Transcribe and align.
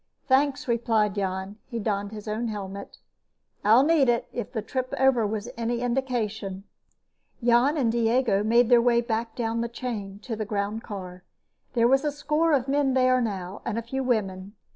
"Thanks," 0.25 0.67
replied 0.67 1.13
Jan. 1.13 1.57
He 1.67 1.77
donned 1.77 2.11
his 2.11 2.27
own 2.27 2.47
helmet. 2.47 2.97
"I'll 3.63 3.83
need 3.83 4.09
it, 4.09 4.27
if 4.33 4.51
the 4.51 4.63
trip 4.63 4.91
over 4.97 5.27
was 5.27 5.47
any 5.55 5.81
indication." 5.81 6.63
Jan 7.43 7.77
and 7.77 7.91
Diego 7.91 8.43
made 8.43 8.69
their 8.69 8.81
way 8.81 9.01
back 9.01 9.35
down 9.35 9.61
the 9.61 9.69
chain 9.69 10.17
to 10.23 10.35
the 10.35 10.43
groundcar. 10.43 11.21
There 11.73 11.87
was 11.87 12.03
a 12.03 12.11
score 12.11 12.51
of 12.51 12.67
men 12.67 12.95
there 12.95 13.21
now, 13.21 13.61
and 13.63 13.77
a 13.77 13.83
few 13.83 14.03
women. 14.03 14.55